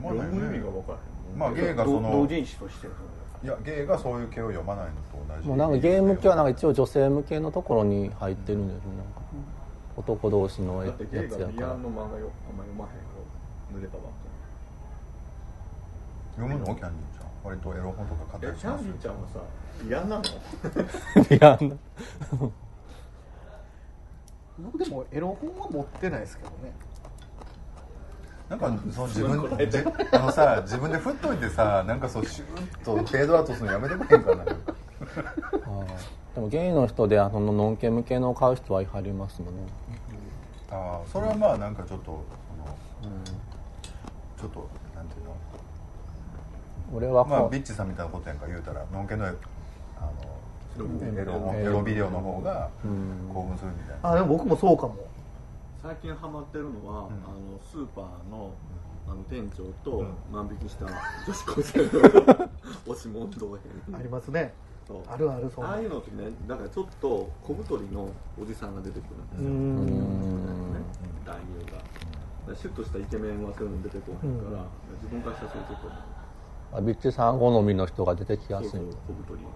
[0.01, 1.37] まあ読む意ね味が分からへん。
[1.37, 2.87] まあゲイがそ同の人誌として
[3.43, 5.47] いやゲイがそういう系を読まないのと同じ。
[5.47, 9.21] もうなんかゲーム系はなんか一応女性向けのところに入ってるんですよなんか。
[9.97, 11.47] 男同士のやだってゲイつやから。
[11.47, 12.95] がビアンの漫画よあんま読まへんか
[13.73, 14.09] ら濡れたばっか
[16.37, 16.65] 読むの？
[16.65, 17.31] キャンディーちゃん。
[17.43, 19.39] 割とエロ本とか買ったりえキャンディーちゃんはさ
[19.87, 21.59] 嫌なのいや
[24.59, 26.71] 僕でもエロ本は持ってないですけどね
[28.51, 29.77] なんかその自分じ
[30.11, 34.43] あのさ自分で振っといてさなんかそうシューッとフェードアウトするのやめてくれへんかな。
[36.35, 39.61] でもゲイの人であののんけ向けのを買う人はいはりますもんね。
[40.69, 42.23] ああそれはまあなんかちょっとその
[44.37, 45.31] ちょっとなんていうの？
[46.93, 48.83] 俺はまあビッチさんみたいなことやんか言うたら。
[48.91, 49.37] のんけのあの
[51.15, 54.11] エロエロビデオの方がうん興奮するみたいな。
[54.11, 54.95] あでも僕もそうかも
[55.81, 57.05] 最近ハマってるのは、ん。
[57.05, 58.53] あのスーパーの
[59.07, 60.13] あの店長とうん。
[60.31, 60.85] 万引きした
[61.25, 62.49] 女子高生の
[62.87, 63.97] 押し問答編。
[63.97, 64.53] ありますね。
[65.07, 65.65] あるあるそう。
[65.65, 69.49] ああいうのってねだからちょっと小太りのおじさんが出てくるんですよ、
[71.25, 71.71] 男優が。
[71.71, 71.85] だか
[72.47, 74.65] らシュッとしたイケメンはそういうの出てこないから、
[75.01, 78.69] 自分からしたらそういうちょっとあビッチさん好みの人が出てきやすい。
[78.69, 79.49] そうそう小太りが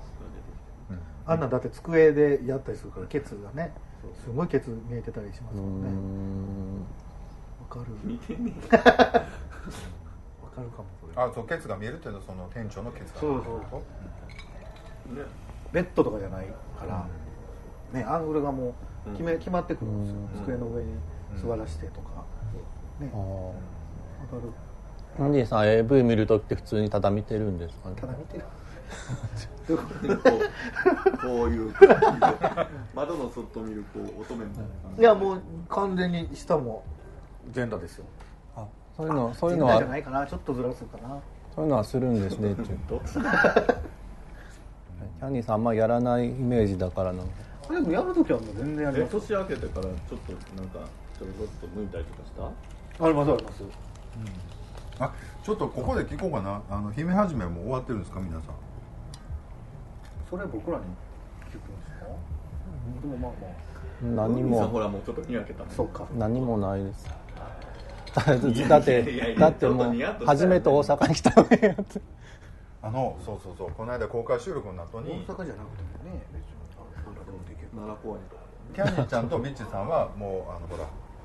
[0.90, 3.74] 出てあんなんだって机でやったりするからケツがね
[4.14, 5.90] すごいケツ見えてたりしますうもんね。
[5.90, 6.80] ん
[7.62, 7.86] わかる。
[8.04, 8.80] 見てんねんわか
[10.62, 11.24] るかもそれ。
[11.24, 15.16] あそうケツが見えるっていうのはその店長のケツがそうそうそう。
[15.16, 15.24] ね。
[15.72, 17.08] ベッドとかじゃないから、
[17.94, 18.76] ねアングルがも
[19.08, 19.40] う決め、うん。
[19.40, 20.44] 決まってくるんですよ、うん。
[20.44, 20.94] 机の上に
[21.42, 22.24] 座らしてとか、
[23.00, 23.12] ね。
[23.14, 25.24] あわーかる。
[25.24, 27.96] アンディさん AV 見るときって普通にただ見てるんですかね？
[27.96, 28.44] ただ見てる
[29.68, 31.74] こうこういう
[32.94, 35.02] 窓の外見るこう乙女みたいな感じ。
[35.02, 36.84] いやもう完全に下も
[37.52, 38.06] 全裸ですよ。
[38.56, 40.28] あそういうのそういうのは全裸じゃないかな。
[40.28, 41.20] ちょっとずらすかな。
[41.56, 42.80] そういうのはするんですねって言う。
[42.88, 47.24] とキャンディーさんあんまやらないイメージだからな。
[47.24, 47.34] んか
[47.70, 49.12] あでもやるときはもう全然やりえます。
[49.14, 50.16] 年明けてからちょっと
[50.62, 50.80] なんか
[51.18, 52.32] ちょろっと抜いたりとかし
[53.00, 53.06] た？
[53.06, 53.64] ありますあります。
[55.00, 55.12] あ
[55.44, 56.62] ちょっとここで聞こうかな。
[56.70, 58.56] あの姫始めもう終わってるんですか皆さん
[60.30, 60.84] それ僕らに
[61.50, 62.06] 聞くんですか？
[63.02, 63.52] でもまあまあ。
[64.02, 65.74] 何海さんほもらもうちょっとにやけたもん。
[65.74, 66.06] そうか。
[66.18, 67.08] 何もないです。
[68.16, 72.02] だっいやいやいてやだってもう初めて大阪に来たのにやつ
[72.82, 73.72] あのそうそうそう。
[73.72, 76.56] この間公開収録の後大に阪じゃなくてもね別に。
[76.78, 78.24] あどんなでもできる奈良公園
[78.74, 80.84] キャンディーちゃんとビッチさんはもうあのほら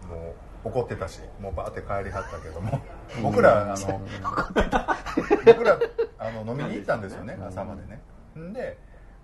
[0.09, 0.35] も
[0.65, 2.81] う怒ってたしもうバーって帰りはったけども。
[3.23, 4.01] 僕らあの
[5.47, 5.79] 僕ら
[6.19, 8.01] あの飲みに行ったんですよね朝までね。
[8.37, 8.77] んで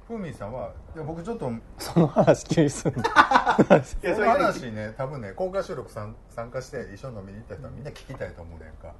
[0.09, 3.07] ふーみんさんはいや僕ちょっとその話気にするの い
[4.03, 8.93] やその話ね 多分ね公開収録さん参加して一緒に飲みに行った人はみんな聞きたいと思うねんか。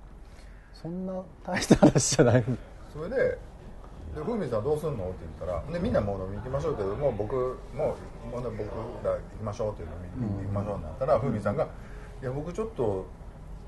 [0.75, 2.45] そんな大した話じゃない
[2.93, 7.35] それででふーみんさんどうすんの?」って言ったらでみんなもう飲みに行きましょうってもう僕
[7.75, 7.97] も
[8.31, 8.59] もう僕
[9.05, 11.67] ら行きましょうっていう飲みに行きましょうになったらふーみんさんが
[12.23, 13.07] 「いや僕ちょっと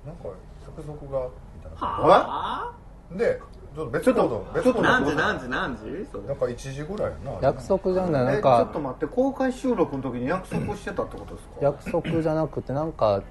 [0.05, 0.25] なんか
[0.67, 1.77] 約束が」みたいな。
[1.79, 2.73] は
[3.13, 3.41] で
[3.79, 6.07] ちょっと別行動別行動何時何時何時？
[6.11, 6.25] それ。
[6.25, 7.39] なんか1時ぐらいやな。
[7.41, 8.25] 約束じゃない？
[8.25, 11.55] なんえちょっかと待って公開収録の時に約束してたってことですか？
[11.61, 13.23] 約束じゃなくてなんか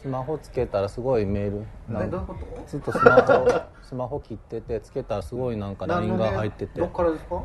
[0.00, 1.66] スマホつけたらすごいメール。
[1.92, 2.66] なんかえどういうこと？
[2.66, 6.80] ずっとスマホスマホ切っててつけたらすごいなんか LINE が入ってて。
[6.80, 7.42] どっからですか？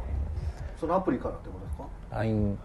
[0.80, 2.58] そのアプリからってことですか？LINE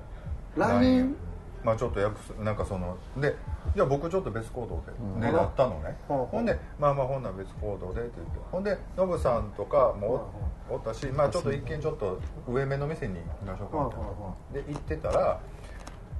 [0.56, 1.16] LINE
[1.64, 3.34] まあちょっと約束なんかそので
[3.74, 5.20] じゃあ僕ちょっと別行動で、うん。
[5.20, 10.28] ねなったのね、ほうほうほんでまあまあほんなら別行動でって言ってほんでノブさんとかも
[10.68, 15.40] おおったしまあちょっと一見ちょっと上目の店に行きましょうかみたいな、で行ってたら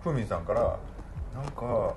[0.02, 0.78] ふみさんから
[1.34, 1.94] 「なんか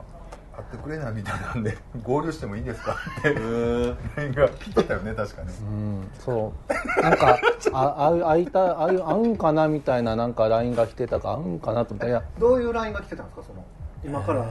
[0.56, 5.54] 会ってくれないみたいなんで 合流してもいいですか?」って LINE が来てたよね確かね。
[5.62, 6.54] うんそ
[7.00, 7.02] う。
[7.02, 7.38] なんか
[7.74, 12.06] あ会う会いた会う会うんかなみたいななんか LINE が来てたから会うんかなと思った。
[12.06, 13.64] らいやどういう LINE が来てたんですかその
[14.04, 14.46] 今から、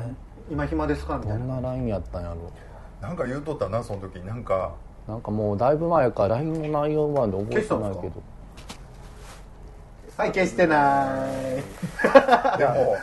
[0.51, 1.39] 今暇ですかみたいな。
[1.39, 2.37] どんな LINE やったんやろ。
[3.01, 4.73] なんか言うとったなその時なんか
[5.07, 8.23] なんかもうだいぶ前から LINE の内容まで覚えてないけど。
[10.17, 12.59] はい消してない。
[12.59, 12.97] でも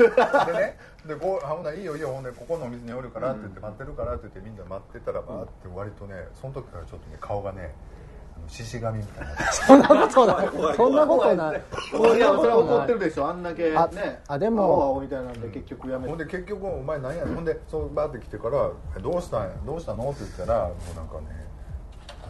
[0.48, 7.74] でねでこうあほないいよいいよほんでここのお店におるからって言って待ってるからって言ってみんな待ってたらばーって割とねその時からちょっとね顔がね
[8.38, 9.44] あの獅子神みたいになって。
[9.54, 10.76] そんなことない。
[10.76, 11.58] そんなことない。
[11.58, 12.20] い。
[12.20, 13.28] やそれは怒ってるでしょ。
[13.28, 13.90] あんだけねあ
[14.28, 14.64] あでも。
[14.64, 16.10] 青々みたいなんで結局やめて。
[16.10, 21.48] ほんで結局お前何やほんでそうバーって来てから「えどうしたんやどうしたの?」って言ったらもうなんかね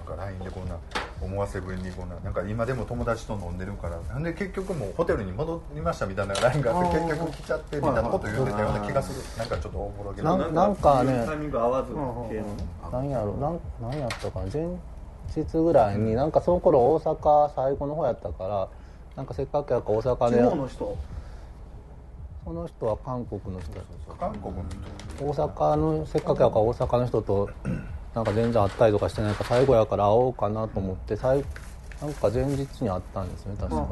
[0.07, 0.75] なんか LINE でこんな
[1.21, 9.37] 思わせぶりにこんななんか今でも友達と飲んでるからなんで結局もうホテルに戻りましたみたいな LINE があって結局来ちゃってみたいなこと言ってたような気がする。
[9.37, 10.35] なんかちょっとおぼろげな。
[10.35, 11.23] ななんかね。
[11.25, 12.29] タイミング合わず系の。
[12.29, 13.33] ね何やろ。
[13.37, 14.45] なん何やったかな。
[14.51, 14.67] 前
[15.33, 18.67] 日ぐらいになんかその頃大阪最後の方やったから
[19.15, 20.97] なんかせっかくやから大阪地で方の人？
[22.43, 23.71] その人は韓国の人。
[24.19, 24.63] 韓国の
[25.19, 27.49] 大阪のせっかくやから大阪の人と
[28.13, 31.43] なんか全然会ったりとかしてないから最後やから会おうかなと思って最
[32.01, 33.87] なんか前日に会ったんですね確か、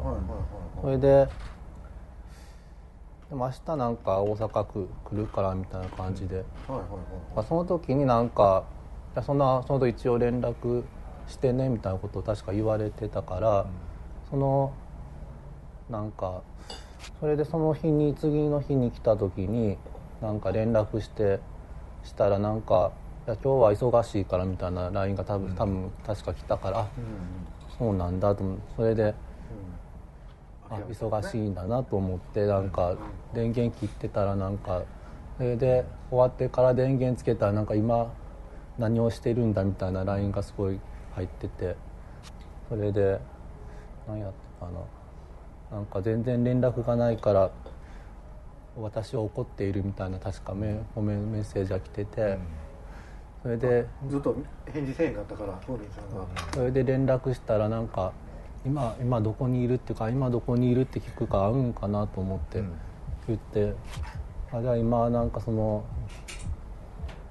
[0.82, 1.28] それで
[3.28, 8.64] でも明日なんか大阪来来るからみたいな感じで、その時になんか
[9.14, 10.82] いやそんなその時一応連絡
[11.28, 13.66] してねみたいなことを確か言われてたから、
[14.28, 14.72] その
[15.88, 16.42] なんか
[17.20, 19.78] それでその日に次の日に来た時に
[20.20, 21.38] なんか連絡して
[22.02, 26.88] したらなんか「いや今日は忙しいから」みたいな LINE が多分多分確か来たから、あ
[27.78, 28.44] そうなんだと
[28.76, 29.14] それで。
[30.72, 32.94] あ忙しいんだなと思ってなんか
[33.34, 34.82] 電源切ってたらなんか
[35.36, 38.12] それで終わってから電源つけたらなんか今
[38.78, 40.78] 何をしてるんだみたいな LINE がすごい
[41.16, 41.74] 入ってて
[42.68, 43.20] それで
[44.06, 44.78] 何やったかな。
[45.76, 47.50] なんか全然連絡がないから
[48.76, 52.38] 私は怒っているみたいな確かメコメメッセージが来てて
[53.42, 54.36] それでずっと
[54.72, 56.26] 返事せえへんかったからフーリンさんが。
[56.52, 58.12] それで連絡したらなんか
[58.66, 62.72] 今今どこにいるっていうか今どこにいるって聞くから会うんかなと思ってうん。
[63.28, 63.74] 言って、
[64.52, 65.84] あじゃあ今なんかその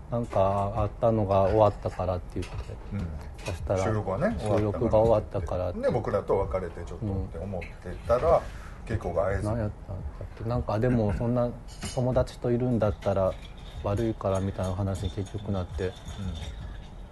[0.10, 2.54] なんかあったのが終わったからって言って
[2.94, 3.08] うん。
[3.46, 7.68] そしたら収録はね収録が終わったからで僕らと別れてちょっとって思って
[8.08, 8.42] たら、
[8.86, 11.50] 結構が会えず何やったんだっけなんかでもそんな
[11.96, 13.34] 友達といるんだったら
[13.84, 15.92] 悪いからみたいな話に結局なって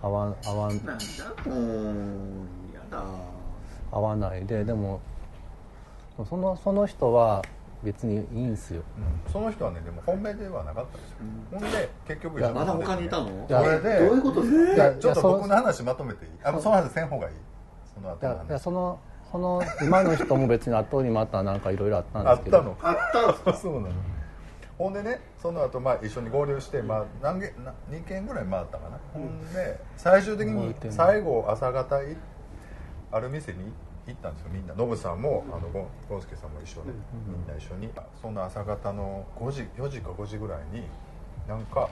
[0.01, 0.85] 会わ会わん。
[0.85, 3.03] なんだもうやだ
[3.91, 4.99] 会わないででも
[6.27, 7.41] そのその人は
[7.83, 8.81] 別にいいんすよ。
[9.25, 9.31] うん。
[9.31, 11.17] その人はねでも本命ではなかったですよ、
[11.51, 13.27] ほんで結局一緒にまだ他にいたの？
[13.47, 14.73] いやそれでどういうことですか？
[14.73, 16.31] いやちょっと僕の話まとめていい？
[16.43, 17.35] あその話せん方がいい？
[17.93, 18.99] その後のいやいや話その
[19.31, 22.57] その今の人も別に後にまたなんかいろいろあったんあっですけど。
[22.59, 22.77] たの？
[22.81, 23.53] あったんすか？
[23.57, 23.87] そうなの
[24.77, 32.15] ほんでねその後まあ一緒に合流して、まあ、何軒な2軒ぐらい回ったかな、ほんで最終的に最後朝方い
[33.11, 33.73] ある店に
[34.05, 34.73] 行ったんですよみんな。
[34.73, 36.91] ノブさんもあのゴンゴンスケさんも一緒で、
[37.27, 37.89] みんな一緒に。
[38.21, 40.83] その朝方の5時4時か5時ぐらいに
[41.47, 41.89] なんか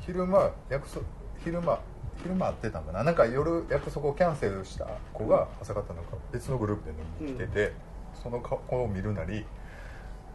[0.00, 1.04] 昼間約束
[1.42, 1.80] 昼間
[2.22, 3.04] 昼間会ってたんかな。
[3.04, 7.72] なんか夜約束をキャンセルした子が朝方なんか別のグループで飲みに来てて、
[8.22, 9.44] その顔を見るなり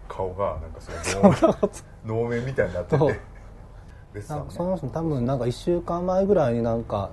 [0.10, 0.92] 顔がなんかす
[1.22, 1.36] ごい
[2.06, 3.20] 能能面みたいになってて。
[4.28, 7.12] なんかその人多分なんか1週間前ぐらいになんか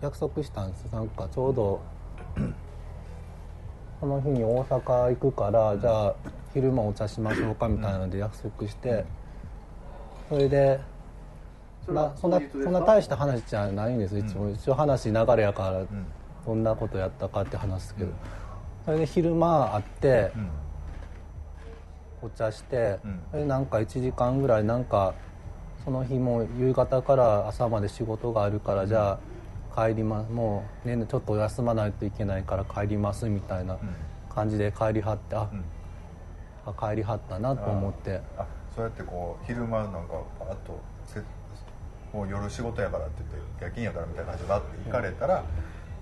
[0.00, 0.88] 約束したんですよ。
[0.92, 1.80] なんかちょうど
[4.00, 6.14] この日に大阪行くからじゃあ
[6.54, 9.04] 昼間お茶しましょうかみたいなので約束して。
[10.30, 10.80] それで
[11.84, 15.88] それはまあそんなそんな大した話じゃないんですいつも一応話流れやからん。
[16.46, 18.12] どんなことやったかって話すけど。
[18.86, 20.50] それで昼間会ってうん
[22.22, 22.98] お茶して
[23.32, 23.48] うん。
[23.48, 25.14] なんか1時間ぐらいなんか
[25.84, 29.18] その日も夕方から朝まで仕事があるからじゃ
[29.74, 30.30] あ帰ります。
[30.30, 33.78] もう、ね、ちょっと休まないといけないから帰りますみたいな
[34.34, 35.64] 感じで帰りはってあ,、うん。
[36.66, 38.20] あ帰りはったなと思って。
[38.36, 41.20] あそうやってこう昼間なんかパーッとせ
[42.12, 45.44] もう夜仕事やからって言って夜勤やからみたいな感じでバッて行かれたら、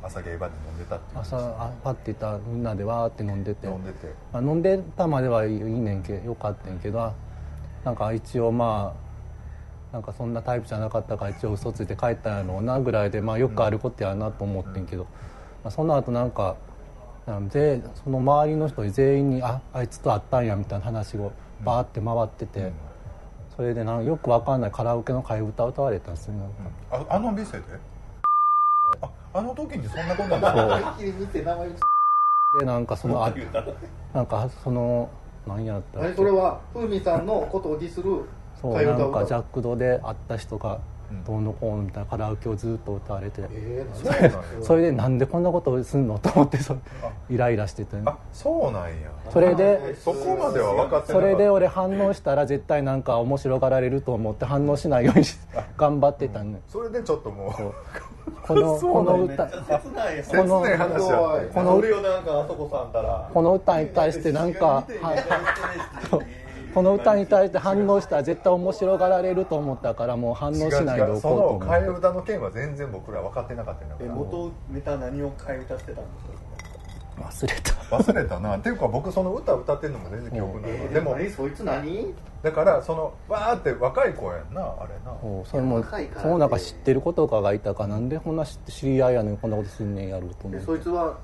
[0.03, 3.67] 朝ゲイバーで飲んでたっていう朝あパッていったらみんなでわーって飲んでて。
[3.67, 4.13] 飲んでて。
[4.33, 7.13] あ飲んでたまではいいねんけよかったんやけどあ
[7.85, 8.95] なんか一応ま
[9.93, 15.05] あなんかそんなタイプじゃなかったから一応嘘ついて帰ったんやろうなぐらいで、まあ、よくあることやなと思ってんけど、
[15.65, 16.57] まあ、その後なんか
[17.51, 21.33] でその周りの人全員に「ああいつと会ったんや」みたいな話を
[21.65, 22.73] バーって回ってて、
[23.57, 27.11] それでなんよくわかんないカラオケの替え歌歌われたんですよなんか。
[27.11, 27.65] ああの店で？
[29.35, 30.95] ああの時にそんなことな
[32.59, 33.33] でなんかそのあ
[34.14, 35.11] なんかその
[35.47, 38.25] 何やったっそれは風味さんのことをディスる
[38.61, 44.42] そうなんかジャックドで会った人がうんどうのこうのみたいなカラオケをずっと歌われて、えー、 そうなんや。
[44.62, 46.18] それでなんでこんなことをすんの？
[46.18, 46.59] と思って。
[46.59, 46.77] そ
[47.31, 48.92] イライラしてて、あそうなんや。
[49.31, 55.38] それでそこまでは分かってそれで俺反応したら絶対なんか面白がられると思って反応しないようにし
[55.77, 56.53] 頑張ってたん。
[56.53, 57.53] でそれでちょっともう。
[58.47, 59.53] このこの歌こ
[60.44, 60.59] の
[61.77, 62.23] 俺よなん。
[62.23, 64.85] かあそこさんたらこの歌に対してなんかは
[66.79, 76.45] この歌に対して反応したら絶対面白がられると思ったからもう反応しないでおこうとその思って替え歌の件は全然僕ら分かってなかったんだか元ネタ何を替え歌してたんです
[77.21, 77.29] か？
[77.29, 77.73] 忘れた。
[77.97, 78.57] 忘れたな。
[78.59, 80.88] っていうか僕その歌歌ってんのも全然記憶ないわ。
[80.88, 81.31] でも何？
[81.31, 82.14] そいつ何？
[82.45, 85.19] だからそのわーって若い子やんなあれな。
[85.21, 90.67] そうそれも若いからその中知ってる子とかがいたからなんでこんな知って知り合いやのにこんなことすんねんやろうと思でって。
[90.67, 91.19] そいつは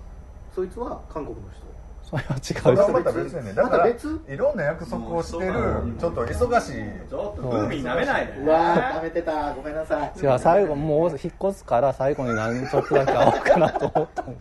[0.53, 1.74] そいつは韓国の人？
[2.05, 3.97] それは違それはうまた別やねんだからい
[4.37, 7.09] ろんな約束をしてるうんちょっと忙しい。
[7.11, 8.33] ちょっと風味舐めないで。
[8.35, 9.55] うわー食べてた。
[9.55, 10.13] ごめんなさい。
[10.19, 14.35] 違う最後もう引っ越すから最後に何ちょっとだけ会おうかなと思ったの。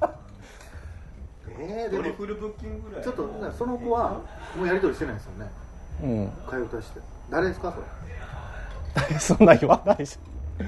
[1.59, 3.03] えー、でもトリプルブッキングぐらい。
[3.03, 4.19] ちょっとその子は
[4.57, 5.51] もうやり取りしてないですよね。
[6.03, 6.27] うん。
[6.47, 6.99] 替え歌して
[7.29, 7.79] 誰ですかそ
[9.13, 9.19] れ？
[9.19, 10.19] そんな言わないし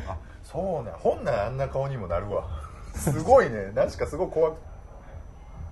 [0.08, 0.92] あそうね。
[0.98, 2.46] ほんならあんな顔にもなるわ。
[2.96, 3.72] すごいね。
[3.76, 4.58] 何しかすごい怖く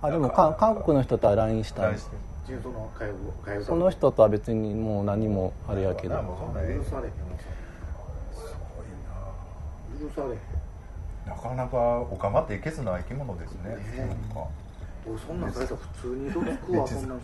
[0.04, 1.84] あでもか韓国の人とは LINE した？
[1.84, 3.14] 何して中東の替え
[3.46, 6.16] 替え歌その人とは別にもう何もあれやけど。
[6.16, 7.18] なもうそんなんええ許されへんす
[8.76, 10.40] ごい許されへん。
[11.26, 13.78] ななかなかオカマっていけずな生き物ですね。
[15.08, 17.22] 俺そんなん普通に嘘つくわそんなん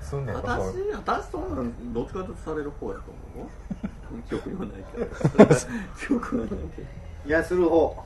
[0.00, 0.62] すんねん私
[0.94, 3.02] 私そんなんどっちかとされる方やと
[3.36, 5.06] 思う 記憶にはないけど。
[5.96, 6.88] 記憶はないけど。
[7.26, 8.04] いやする方。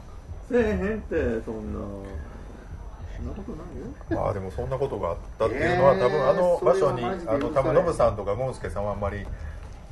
[0.50, 1.80] せえへんってそんな
[3.20, 4.22] そんなことないよ。
[4.22, 9.26] まあでもそんなことがあったっていうのは、えー多分あの場所にあの多分ノブさんとかゴンスケさんはあんまり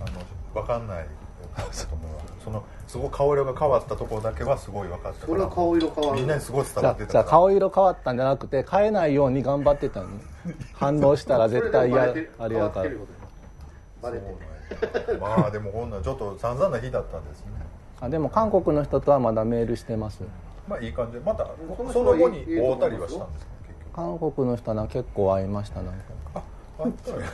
[0.00, 0.22] あの
[0.54, 1.06] 分かんない
[1.56, 5.26] だと思うわそのすごい顔色が変わったところだけはすごい分かったから。
[5.26, 6.20] それは顔色変わる。
[6.20, 7.12] みんなにすごい伝じゃあわってたから。
[7.12, 10.06] じゃあ顔色変わったんじゃなくて変えないように頑張ってたの。
[10.08, 10.20] に
[10.72, 12.02] 反応したら絶対嫌
[12.38, 12.90] あれやから
[14.00, 15.18] バレてる。
[15.20, 17.52] まあでもこんなんちょっと散々な日だったんですね。
[18.00, 20.20] あでも韓国の人とはまだメールしてます
[20.68, 21.20] まあいい感じで。
[21.20, 21.46] また
[21.92, 23.52] その後に会うたりはしたんですか？
[23.66, 23.94] 結局。
[23.94, 26.00] 韓国の人はな結構会いましたなんか。
[26.34, 26.42] あ
[26.80, 27.26] あったんや。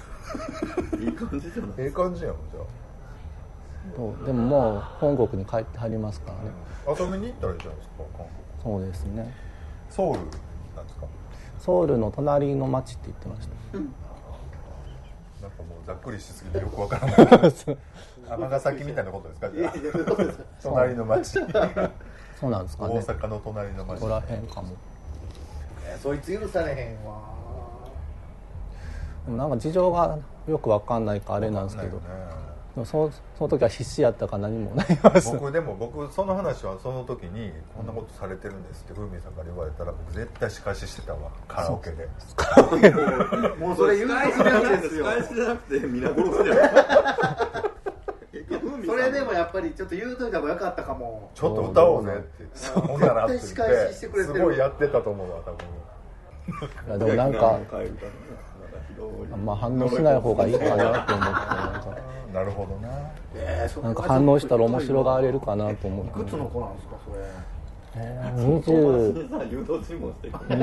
[1.00, 2.60] いい感じじゃないええ感じやんじゃ
[3.96, 6.50] そうでももう本国に帰ってはりますからね。
[6.86, 8.28] あ遊びに行ったらいいじゃないですか韓国。
[8.62, 9.34] そうですね。
[9.90, 10.34] ソウルなんで
[10.92, 11.06] すか？
[11.58, 13.78] ソウルの隣の町って言ってました。
[13.78, 17.52] なんかもうざっくりしすぎてよくわからない。
[18.30, 19.40] 尼崎みたいなことです
[20.38, 20.44] か？
[20.62, 21.34] 隣の町
[22.44, 22.94] そうなんですかね。
[22.94, 24.76] 大阪の隣の町ここら辺かも
[26.02, 27.22] そいつ許されへんわ。
[29.24, 32.34] でもなんか事情がよくわかんないかあれなんですけど、わかんないよね。
[32.74, 35.32] でもそその時は必死やったか何もないます。
[35.32, 41.30] 僕でも僕その話はその時にこんなことされてるんですって風味さんから言われたら僕絶対仕返ししてたわ。
[41.48, 42.08] カラオケで。
[43.58, 45.04] もうそれ言うとくべきですよ。
[45.06, 47.14] 返しじゃなくて皆殺しだよ
[48.84, 51.30] それでもやっぱりちょっと言うといた方がよかったかも。
[51.34, 52.12] ちょっと歌おうぜ。
[52.12, 54.38] って言ってほんならって仕返ししててくれてる。
[54.38, 55.66] すごいやってたと思うわ多分。
[56.88, 57.58] いやでもなんか
[59.32, 61.34] あんま反応しない方がいいかなと思ってなん
[61.82, 61.98] か。
[62.32, 62.88] なるほどな。
[63.36, 67.54] えなんか反応したら面白がれるかなと思っていくつの子なんですかそれ。
[67.94, 70.56] 20さ誘導尋問してくる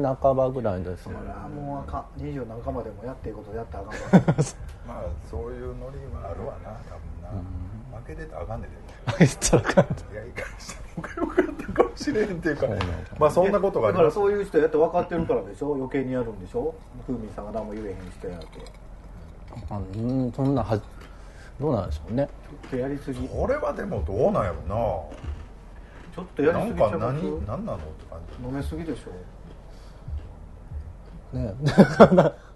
[0.00, 2.20] 20半ばぐらいですよそれはもうあかん。
[2.22, 4.36] 20何かまでもやっていいことやったらあかんわ
[4.88, 8.76] まあそういうノリはあるわな多分な負けてたらあかんねんで
[9.18, 10.42] 言ったらあかんいやいか
[11.20, 12.66] よかったかもしれんっていうか
[13.18, 16.74] まあそんなことがありだからそういう人やって分かってるからでしょ余計にやるんでしょ
[17.06, 18.46] 風味さんが何も言えへん人やって
[19.70, 20.80] あうんそんなは
[21.60, 24.74] どうなんでしょうねちょっとやりすぎこれはでもどうなんやろな
[26.14, 29.10] ちょっとやなんりすぎちゃうか何何なのって感じ飲めすぎでしょ
[31.36, 31.54] ね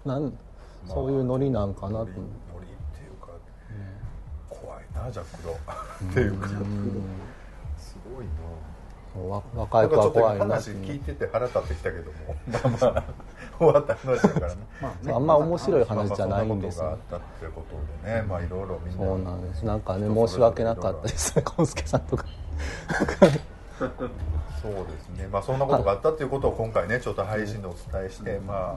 [0.05, 0.33] なん
[0.87, 2.21] そういうノリなんかなっていうか、
[2.53, 2.67] 怖い
[5.05, 5.53] なジャックロ
[6.09, 6.47] っていうか、
[7.77, 8.31] すごいな
[9.13, 10.45] そうわ若い子は怖いな。
[10.45, 12.35] 話聞いてて腹立ってきたけども。
[12.51, 13.03] まあまあ。
[13.57, 14.55] 終わった話だからね。
[14.81, 16.83] まあそうあんま面白い話じゃないんですよ。
[16.83, 17.63] まあまあそんなことがあったってこ
[18.01, 18.21] とでね。
[18.23, 19.05] まあいろいろみんな。
[19.05, 19.65] そうなんです。
[19.65, 21.35] なんかね申し訳なかったです。
[21.37, 22.25] ねコ介さんとか
[24.61, 25.27] そうですね。
[25.31, 28.75] まあそんなことがあったっていうことを今回ねちょっと配信でお伝えして、まあ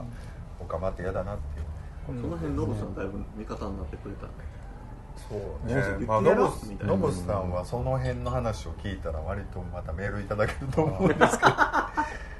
[0.61, 1.65] おかまって嫌だなっていう。
[2.07, 4.25] その辺ノブさんだいぶ味方になってくれた。
[4.25, 4.48] んで
[5.27, 5.75] そうね。
[5.75, 6.35] ね、まあ、ノ
[6.79, 11.51] ブノブさんはその辺の話を聞いたら割とまたメールいただけると思うんですけど。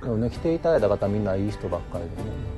[0.02, 2.50] でもね来ていただいた方みんないい人ばっかりでね。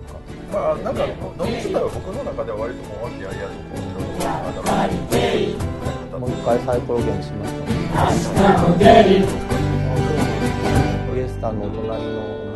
[0.51, 1.07] まあなんか
[1.38, 4.84] ノブ自体は僕の中では割ともう和気あいあいとこういろいろま
[6.11, 9.26] だもう一回サイコロゲームしましたね
[11.11, 12.51] ウエスタンのお隣の